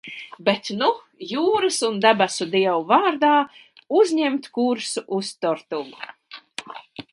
[0.45, 0.87] Bet nu
[1.31, 3.35] jūras un debesu dievu vārdā
[4.01, 6.13] uzņemt kursu uz Tortugu!